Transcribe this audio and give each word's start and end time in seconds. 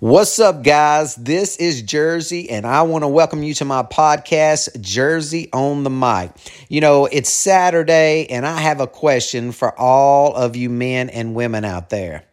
What's 0.00 0.38
up, 0.38 0.62
guys? 0.62 1.14
This 1.14 1.58
is 1.58 1.82
Jersey, 1.82 2.48
and 2.48 2.66
I 2.66 2.80
want 2.80 3.04
to 3.04 3.08
welcome 3.08 3.42
you 3.42 3.52
to 3.52 3.66
my 3.66 3.82
podcast, 3.82 4.80
Jersey 4.80 5.50
on 5.52 5.84
the 5.84 5.90
Mic. 5.90 6.30
You 6.70 6.80
know, 6.80 7.04
it's 7.04 7.28
Saturday, 7.28 8.26
and 8.30 8.46
I 8.46 8.60
have 8.60 8.80
a 8.80 8.86
question 8.86 9.52
for 9.52 9.78
all 9.78 10.34
of 10.34 10.56
you 10.56 10.70
men 10.70 11.10
and 11.10 11.34
women 11.34 11.66
out 11.66 11.90
there. 11.90 12.24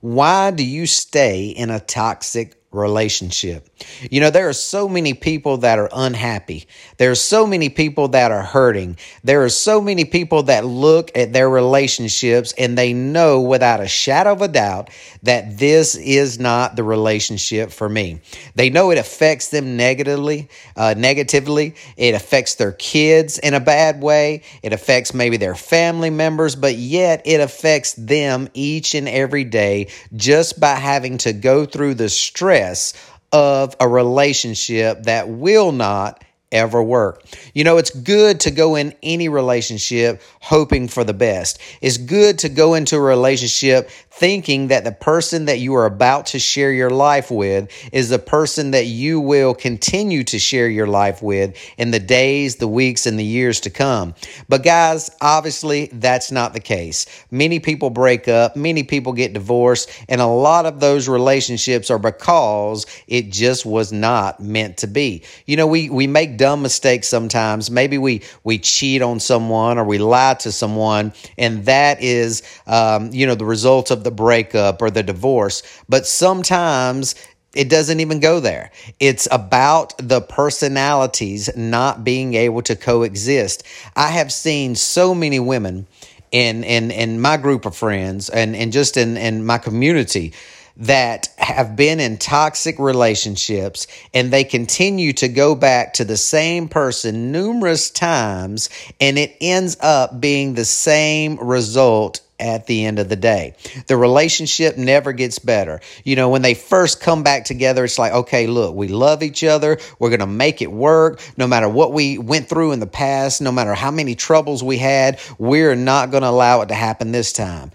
Why 0.00 0.50
do 0.50 0.64
you 0.64 0.86
stay 0.86 1.50
in 1.50 1.68
a 1.68 1.78
toxic 1.78 2.59
relationship. 2.72 3.68
You 4.10 4.20
know, 4.20 4.30
there 4.30 4.48
are 4.48 4.52
so 4.52 4.88
many 4.88 5.12
people 5.12 5.58
that 5.58 5.80
are 5.80 5.88
unhappy. 5.92 6.66
There 6.98 7.10
are 7.10 7.16
so 7.16 7.44
many 7.44 7.68
people 7.68 8.08
that 8.08 8.30
are 8.30 8.42
hurting. 8.42 8.96
There 9.24 9.42
are 9.42 9.48
so 9.48 9.80
many 9.80 10.04
people 10.04 10.44
that 10.44 10.64
look 10.64 11.10
at 11.16 11.32
their 11.32 11.50
relationships 11.50 12.54
and 12.56 12.78
they 12.78 12.92
know 12.92 13.40
without 13.40 13.80
a 13.80 13.88
shadow 13.88 14.32
of 14.32 14.42
a 14.42 14.48
doubt 14.48 14.90
that 15.24 15.58
this 15.58 15.96
is 15.96 16.38
not 16.38 16.76
the 16.76 16.84
relationship 16.84 17.72
for 17.72 17.88
me. 17.88 18.20
They 18.54 18.70
know 18.70 18.92
it 18.92 18.98
affects 18.98 19.48
them 19.48 19.76
negatively, 19.76 20.48
uh, 20.76 20.94
negatively. 20.96 21.74
It 21.96 22.14
affects 22.14 22.54
their 22.54 22.72
kids 22.72 23.38
in 23.38 23.54
a 23.54 23.60
bad 23.60 24.00
way. 24.00 24.42
It 24.62 24.72
affects 24.72 25.12
maybe 25.12 25.38
their 25.38 25.56
family 25.56 26.10
members, 26.10 26.54
but 26.54 26.76
yet 26.76 27.22
it 27.24 27.40
affects 27.40 27.94
them 27.94 28.48
each 28.54 28.94
and 28.94 29.08
every 29.08 29.44
day 29.44 29.88
just 30.14 30.60
by 30.60 30.76
having 30.76 31.18
to 31.18 31.32
go 31.32 31.66
through 31.66 31.94
the 31.94 32.08
stress 32.08 32.59
stress 32.60 32.94
of 33.32 33.76
a 33.80 33.88
relationship 33.88 35.04
that 35.04 35.28
will 35.28 35.72
not 35.72 36.24
ever 36.52 36.82
work. 36.82 37.24
You 37.54 37.64
know, 37.64 37.78
it's 37.78 37.90
good 37.90 38.40
to 38.40 38.50
go 38.50 38.74
in 38.76 38.94
any 39.02 39.28
relationship 39.28 40.20
hoping 40.40 40.88
for 40.88 41.04
the 41.04 41.14
best. 41.14 41.60
It's 41.80 41.96
good 41.96 42.38
to 42.40 42.48
go 42.48 42.74
into 42.74 42.96
a 42.96 43.00
relationship 43.00 43.90
thinking 44.10 44.68
that 44.68 44.84
the 44.84 44.92
person 44.92 45.46
that 45.46 45.60
you 45.60 45.74
are 45.74 45.86
about 45.86 46.26
to 46.26 46.38
share 46.38 46.72
your 46.72 46.90
life 46.90 47.30
with 47.30 47.70
is 47.92 48.08
the 48.08 48.18
person 48.18 48.72
that 48.72 48.86
you 48.86 49.20
will 49.20 49.54
continue 49.54 50.24
to 50.24 50.38
share 50.38 50.68
your 50.68 50.86
life 50.86 51.22
with 51.22 51.56
in 51.78 51.90
the 51.90 52.00
days, 52.00 52.56
the 52.56 52.68
weeks, 52.68 53.06
and 53.06 53.18
the 53.18 53.24
years 53.24 53.60
to 53.60 53.70
come. 53.70 54.14
But 54.48 54.62
guys, 54.62 55.10
obviously 55.20 55.86
that's 55.92 56.32
not 56.32 56.52
the 56.52 56.60
case. 56.60 57.06
Many 57.30 57.60
people 57.60 57.90
break 57.90 58.28
up, 58.28 58.56
many 58.56 58.82
people 58.82 59.12
get 59.12 59.32
divorced, 59.32 59.90
and 60.08 60.20
a 60.20 60.26
lot 60.26 60.66
of 60.66 60.80
those 60.80 61.08
relationships 61.08 61.90
are 61.90 61.98
because 61.98 62.86
it 63.06 63.30
just 63.30 63.64
was 63.64 63.92
not 63.92 64.40
meant 64.40 64.78
to 64.78 64.86
be. 64.86 65.22
You 65.46 65.56
know, 65.56 65.66
we, 65.66 65.88
we 65.88 66.06
make 66.06 66.36
dumb 66.40 66.62
mistakes 66.62 67.06
sometimes. 67.06 67.70
Maybe 67.70 67.98
we 67.98 68.22
we 68.44 68.58
cheat 68.58 69.02
on 69.02 69.20
someone 69.20 69.76
or 69.76 69.84
we 69.84 69.98
lie 69.98 70.34
to 70.40 70.50
someone, 70.50 71.12
and 71.36 71.66
that 71.66 72.02
is 72.02 72.42
um, 72.66 73.10
you 73.12 73.26
know 73.26 73.34
the 73.34 73.44
result 73.44 73.90
of 73.90 74.04
the 74.04 74.10
breakup 74.10 74.80
or 74.80 74.90
the 74.90 75.02
divorce. 75.02 75.62
But 75.86 76.06
sometimes 76.06 77.14
it 77.54 77.68
doesn't 77.68 78.00
even 78.00 78.20
go 78.20 78.40
there. 78.40 78.70
It's 78.98 79.28
about 79.30 79.92
the 79.98 80.22
personalities 80.22 81.54
not 81.56 82.04
being 82.04 82.32
able 82.32 82.62
to 82.62 82.74
coexist. 82.74 83.62
I 83.94 84.08
have 84.08 84.32
seen 84.32 84.76
so 84.76 85.14
many 85.14 85.40
women 85.40 85.86
in 86.32 86.64
in 86.64 86.90
in 86.90 87.20
my 87.20 87.36
group 87.36 87.66
of 87.66 87.76
friends 87.76 88.30
and 88.30 88.56
and 88.56 88.72
just 88.72 88.96
in 88.96 89.18
in 89.18 89.44
my 89.44 89.58
community 89.58 90.32
that 90.80 91.28
have 91.36 91.76
been 91.76 92.00
in 92.00 92.16
toxic 92.16 92.78
relationships 92.78 93.86
and 94.14 94.32
they 94.32 94.44
continue 94.44 95.12
to 95.12 95.28
go 95.28 95.54
back 95.54 95.92
to 95.94 96.04
the 96.04 96.16
same 96.16 96.68
person 96.68 97.30
numerous 97.30 97.90
times 97.90 98.70
and 99.00 99.18
it 99.18 99.36
ends 99.40 99.76
up 99.80 100.20
being 100.20 100.54
the 100.54 100.64
same 100.64 101.36
result 101.36 102.22
at 102.40 102.66
the 102.66 102.86
end 102.86 102.98
of 102.98 103.10
the 103.10 103.16
day. 103.16 103.54
The 103.86 103.98
relationship 103.98 104.78
never 104.78 105.12
gets 105.12 105.38
better. 105.38 105.80
You 106.04 106.16
know, 106.16 106.30
when 106.30 106.40
they 106.40 106.54
first 106.54 107.02
come 107.02 107.22
back 107.22 107.44
together, 107.44 107.84
it's 107.84 107.98
like, 107.98 108.14
okay, 108.14 108.46
look, 108.46 108.74
we 108.74 108.88
love 108.88 109.22
each 109.22 109.44
other. 109.44 109.78
We're 109.98 110.08
going 110.08 110.20
to 110.20 110.26
make 110.26 110.62
it 110.62 110.72
work. 110.72 111.20
No 111.36 111.46
matter 111.46 111.68
what 111.68 111.92
we 111.92 112.16
went 112.16 112.48
through 112.48 112.72
in 112.72 112.80
the 112.80 112.86
past, 112.86 113.42
no 113.42 113.52
matter 113.52 113.74
how 113.74 113.90
many 113.90 114.14
troubles 114.14 114.64
we 114.64 114.78
had, 114.78 115.20
we're 115.38 115.74
not 115.74 116.10
going 116.10 116.22
to 116.22 116.30
allow 116.30 116.62
it 116.62 116.68
to 116.68 116.74
happen 116.74 117.12
this 117.12 117.34
time. 117.34 117.72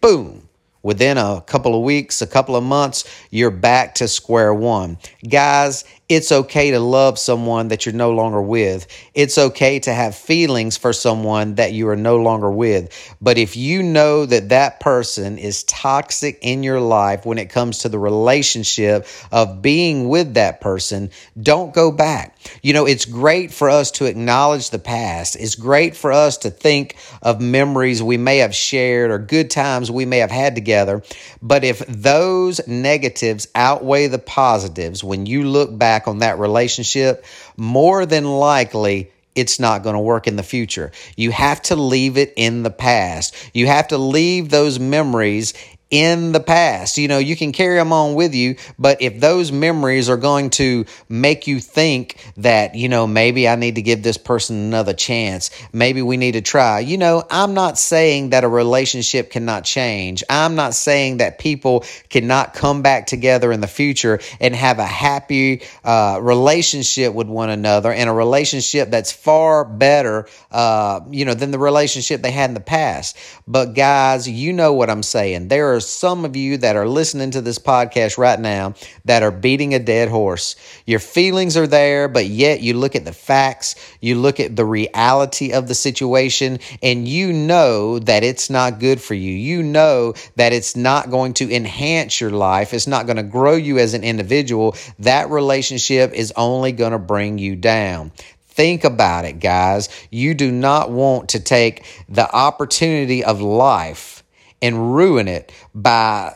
Boom 0.00 0.47
Within 0.88 1.18
a 1.18 1.42
couple 1.42 1.74
of 1.74 1.82
weeks, 1.82 2.22
a 2.22 2.26
couple 2.26 2.56
of 2.56 2.64
months, 2.64 3.04
you're 3.30 3.50
back 3.50 3.94
to 3.96 4.08
square 4.08 4.54
one. 4.54 4.96
Guys, 5.28 5.84
it's 6.08 6.32
okay 6.32 6.70
to 6.70 6.80
love 6.80 7.18
someone 7.18 7.68
that 7.68 7.84
you're 7.84 7.94
no 7.94 8.12
longer 8.12 8.40
with. 8.40 8.86
It's 9.12 9.36
okay 9.36 9.78
to 9.80 9.92
have 9.92 10.14
feelings 10.14 10.78
for 10.78 10.94
someone 10.94 11.56
that 11.56 11.74
you 11.74 11.86
are 11.90 11.96
no 11.96 12.16
longer 12.16 12.50
with. 12.50 13.16
But 13.20 13.36
if 13.36 13.56
you 13.56 13.82
know 13.82 14.24
that 14.24 14.48
that 14.48 14.80
person 14.80 15.36
is 15.36 15.64
toxic 15.64 16.38
in 16.40 16.62
your 16.62 16.80
life 16.80 17.26
when 17.26 17.36
it 17.36 17.50
comes 17.50 17.80
to 17.80 17.90
the 17.90 17.98
relationship 17.98 19.06
of 19.30 19.60
being 19.60 20.08
with 20.08 20.34
that 20.34 20.62
person, 20.62 21.10
don't 21.40 21.74
go 21.74 21.92
back. 21.92 22.38
You 22.62 22.72
know, 22.72 22.86
it's 22.86 23.04
great 23.04 23.52
for 23.52 23.68
us 23.68 23.90
to 23.92 24.06
acknowledge 24.06 24.70
the 24.70 24.78
past. 24.78 25.36
It's 25.36 25.56
great 25.56 25.94
for 25.94 26.10
us 26.10 26.38
to 26.38 26.50
think 26.50 26.96
of 27.20 27.42
memories 27.42 28.02
we 28.02 28.16
may 28.16 28.38
have 28.38 28.54
shared 28.54 29.10
or 29.10 29.18
good 29.18 29.50
times 29.50 29.90
we 29.90 30.06
may 30.06 30.18
have 30.18 30.30
had 30.30 30.54
together. 30.54 31.02
But 31.42 31.64
if 31.64 31.80
those 31.86 32.66
negatives 32.66 33.46
outweigh 33.54 34.06
the 34.06 34.18
positives 34.18 35.04
when 35.04 35.26
you 35.26 35.44
look 35.44 35.76
back, 35.76 35.97
back 35.98 36.08
on 36.08 36.18
that 36.18 36.38
relationship, 36.38 37.24
more 37.56 38.06
than 38.06 38.24
likely 38.24 39.10
it's 39.34 39.58
not 39.58 39.82
going 39.82 39.94
to 39.94 40.00
work 40.00 40.26
in 40.26 40.36
the 40.36 40.42
future. 40.42 40.92
You 41.16 41.30
have 41.30 41.62
to 41.62 41.76
leave 41.76 42.16
it 42.16 42.32
in 42.36 42.62
the 42.62 42.70
past. 42.70 43.34
You 43.52 43.66
have 43.66 43.88
to 43.88 43.98
leave 43.98 44.48
those 44.48 44.78
memories 44.78 45.54
in 45.90 46.32
the 46.32 46.40
past. 46.40 46.98
You 46.98 47.08
know, 47.08 47.18
you 47.18 47.36
can 47.36 47.52
carry 47.52 47.76
them 47.76 47.92
on 47.92 48.14
with 48.14 48.34
you, 48.34 48.56
but 48.78 49.00
if 49.00 49.20
those 49.20 49.50
memories 49.50 50.08
are 50.08 50.16
going 50.16 50.50
to 50.50 50.84
make 51.08 51.46
you 51.46 51.60
think 51.60 52.16
that, 52.36 52.74
you 52.74 52.88
know, 52.88 53.06
maybe 53.06 53.48
I 53.48 53.56
need 53.56 53.76
to 53.76 53.82
give 53.82 54.02
this 54.02 54.18
person 54.18 54.56
another 54.56 54.92
chance, 54.92 55.50
maybe 55.72 56.02
we 56.02 56.16
need 56.16 56.32
to 56.32 56.42
try. 56.42 56.80
You 56.80 56.98
know, 56.98 57.24
I'm 57.30 57.54
not 57.54 57.78
saying 57.78 58.30
that 58.30 58.44
a 58.44 58.48
relationship 58.48 59.30
cannot 59.30 59.64
change. 59.64 60.22
I'm 60.28 60.54
not 60.54 60.74
saying 60.74 61.18
that 61.18 61.38
people 61.38 61.84
cannot 62.10 62.54
come 62.54 62.82
back 62.82 63.06
together 63.06 63.50
in 63.50 63.60
the 63.60 63.66
future 63.66 64.20
and 64.40 64.54
have 64.54 64.78
a 64.78 64.86
happy 64.86 65.62
uh, 65.84 66.18
relationship 66.20 67.14
with 67.14 67.28
one 67.28 67.50
another 67.50 67.92
and 67.92 68.10
a 68.10 68.12
relationship 68.12 68.90
that's 68.90 69.12
far 69.12 69.64
better, 69.64 70.26
uh, 70.50 71.00
you 71.10 71.24
know, 71.24 71.34
than 71.34 71.50
the 71.50 71.58
relationship 71.58 72.20
they 72.20 72.30
had 72.30 72.50
in 72.50 72.54
the 72.54 72.60
past. 72.60 73.16
But 73.46 73.74
guys, 73.74 74.28
you 74.28 74.52
know 74.52 74.74
what 74.74 74.90
I'm 74.90 75.02
saying. 75.02 75.48
There 75.48 75.74
are 75.74 75.77
are 75.78 75.80
some 75.80 76.24
of 76.24 76.34
you 76.34 76.56
that 76.56 76.74
are 76.74 76.88
listening 76.88 77.30
to 77.30 77.40
this 77.40 77.60
podcast 77.60 78.18
right 78.18 78.40
now 78.40 78.74
that 79.04 79.22
are 79.22 79.30
beating 79.30 79.74
a 79.74 79.78
dead 79.78 80.08
horse. 80.08 80.56
Your 80.86 80.98
feelings 80.98 81.56
are 81.56 81.68
there, 81.68 82.08
but 82.08 82.26
yet 82.26 82.60
you 82.60 82.74
look 82.74 82.96
at 82.96 83.04
the 83.04 83.12
facts, 83.12 83.76
you 84.00 84.16
look 84.16 84.40
at 84.40 84.56
the 84.56 84.64
reality 84.64 85.52
of 85.52 85.68
the 85.68 85.76
situation, 85.76 86.58
and 86.82 87.06
you 87.06 87.32
know 87.32 88.00
that 88.00 88.24
it's 88.24 88.50
not 88.50 88.80
good 88.80 89.00
for 89.00 89.14
you. 89.14 89.30
You 89.30 89.62
know 89.62 90.14
that 90.34 90.52
it's 90.52 90.74
not 90.74 91.10
going 91.10 91.34
to 91.34 91.54
enhance 91.54 92.20
your 92.20 92.30
life, 92.30 92.74
it's 92.74 92.88
not 92.88 93.06
going 93.06 93.18
to 93.18 93.22
grow 93.22 93.54
you 93.54 93.78
as 93.78 93.94
an 93.94 94.02
individual. 94.02 94.74
That 94.98 95.30
relationship 95.30 96.12
is 96.12 96.32
only 96.34 96.72
going 96.72 96.90
to 96.90 96.98
bring 96.98 97.38
you 97.38 97.54
down. 97.54 98.10
Think 98.48 98.82
about 98.82 99.26
it, 99.26 99.38
guys. 99.38 99.88
You 100.10 100.34
do 100.34 100.50
not 100.50 100.90
want 100.90 101.28
to 101.28 101.38
take 101.38 101.84
the 102.08 102.28
opportunity 102.28 103.22
of 103.22 103.40
life 103.40 104.17
and 104.62 104.94
ruin 104.94 105.28
it 105.28 105.52
by 105.74 106.34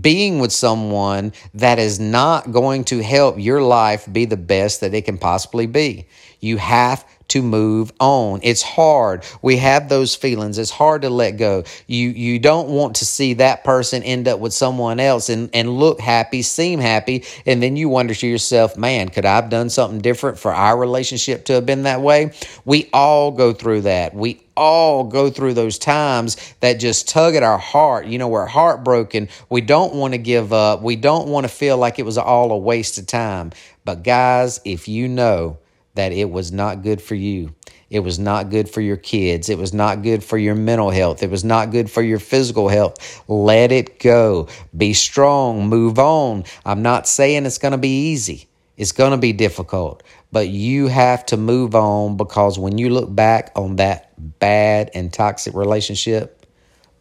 being 0.00 0.38
with 0.38 0.52
someone 0.52 1.32
that 1.54 1.78
is 1.78 1.98
not 1.98 2.52
going 2.52 2.84
to 2.84 3.02
help 3.02 3.38
your 3.38 3.62
life 3.62 4.06
be 4.12 4.24
the 4.24 4.36
best 4.36 4.80
that 4.80 4.94
it 4.94 5.04
can 5.04 5.18
possibly 5.18 5.66
be. 5.66 6.06
You 6.40 6.58
have 6.58 7.04
to 7.30 7.42
move 7.42 7.92
on. 8.00 8.40
It's 8.42 8.62
hard. 8.62 9.24
We 9.42 9.56
have 9.56 9.88
those 9.88 10.14
feelings. 10.14 10.58
It's 10.58 10.70
hard 10.70 11.02
to 11.02 11.10
let 11.10 11.32
go. 11.32 11.64
You 11.86 12.10
you 12.10 12.38
don't 12.38 12.68
want 12.68 12.96
to 12.96 13.06
see 13.06 13.34
that 13.34 13.64
person 13.64 14.02
end 14.02 14.28
up 14.28 14.40
with 14.40 14.52
someone 14.52 15.00
else 15.00 15.28
and, 15.28 15.50
and 15.52 15.78
look 15.78 16.00
happy, 16.00 16.42
seem 16.42 16.80
happy, 16.80 17.24
and 17.46 17.62
then 17.62 17.76
you 17.76 17.88
wonder 17.88 18.14
to 18.14 18.26
yourself, 18.26 18.76
man, 18.76 19.08
could 19.08 19.24
I 19.24 19.36
have 19.36 19.48
done 19.48 19.70
something 19.70 20.00
different 20.00 20.38
for 20.38 20.52
our 20.52 20.76
relationship 20.76 21.44
to 21.46 21.54
have 21.54 21.66
been 21.66 21.84
that 21.84 22.00
way? 22.00 22.32
We 22.64 22.88
all 22.92 23.30
go 23.30 23.52
through 23.52 23.82
that. 23.82 24.14
We 24.14 24.42
all 24.56 25.04
go 25.04 25.30
through 25.30 25.54
those 25.54 25.78
times 25.78 26.36
that 26.60 26.74
just 26.74 27.08
tug 27.08 27.34
at 27.34 27.42
our 27.42 27.58
heart. 27.58 28.06
You 28.06 28.18
know, 28.18 28.28
we're 28.28 28.46
heartbroken. 28.46 29.28
We 29.48 29.62
don't 29.62 29.94
want 29.94 30.12
to 30.14 30.18
give 30.18 30.52
up. 30.52 30.82
We 30.82 30.96
don't 30.96 31.28
want 31.28 31.44
to 31.44 31.48
feel 31.48 31.78
like 31.78 31.98
it 31.98 32.04
was 32.04 32.18
all 32.18 32.52
a 32.52 32.58
waste 32.58 32.98
of 32.98 33.06
time. 33.06 33.52
But 33.84 34.02
guys, 34.02 34.60
if 34.64 34.86
you 34.86 35.08
know 35.08 35.58
that 36.00 36.12
it 36.12 36.30
was 36.30 36.50
not 36.50 36.82
good 36.82 37.02
for 37.02 37.14
you. 37.14 37.54
It 37.90 38.00
was 38.00 38.18
not 38.18 38.48
good 38.48 38.70
for 38.70 38.80
your 38.80 38.96
kids. 38.96 39.50
It 39.50 39.58
was 39.58 39.74
not 39.74 40.00
good 40.02 40.24
for 40.24 40.38
your 40.38 40.54
mental 40.54 40.88
health. 40.88 41.22
It 41.22 41.28
was 41.28 41.44
not 41.44 41.70
good 41.70 41.90
for 41.90 42.00
your 42.00 42.18
physical 42.18 42.70
health. 42.70 43.22
Let 43.28 43.70
it 43.70 43.98
go. 43.98 44.48
Be 44.74 44.94
strong. 44.94 45.68
Move 45.68 45.98
on. 45.98 46.44
I'm 46.64 46.80
not 46.80 47.06
saying 47.06 47.44
it's 47.44 47.58
going 47.58 47.72
to 47.72 47.78
be 47.78 48.12
easy. 48.12 48.48
It's 48.78 48.92
going 48.92 49.10
to 49.10 49.18
be 49.18 49.34
difficult, 49.34 50.02
but 50.32 50.48
you 50.48 50.86
have 50.86 51.26
to 51.26 51.36
move 51.36 51.74
on 51.74 52.16
because 52.16 52.58
when 52.58 52.78
you 52.78 52.88
look 52.88 53.14
back 53.14 53.52
on 53.54 53.76
that 53.76 54.14
bad 54.38 54.90
and 54.94 55.12
toxic 55.12 55.52
relationship, 55.52 56.46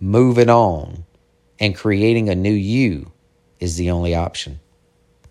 moving 0.01 0.49
on 0.49 1.05
and 1.57 1.73
creating 1.73 2.27
a 2.27 2.35
new 2.35 2.51
you 2.51 3.13
is 3.61 3.77
the 3.77 3.91
only 3.91 4.13
option. 4.13 4.59